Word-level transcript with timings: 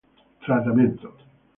Tratamiento 0.45 1.13